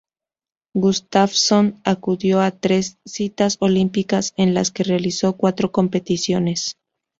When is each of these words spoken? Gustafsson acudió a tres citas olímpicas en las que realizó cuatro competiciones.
Gustafsson 0.73 1.79
acudió 1.83 2.41
a 2.41 2.49
tres 2.49 2.97
citas 3.05 3.57
olímpicas 3.59 4.33
en 4.35 4.55
las 4.55 4.71
que 4.71 4.83
realizó 4.83 5.33
cuatro 5.37 5.71
competiciones. 5.71 6.77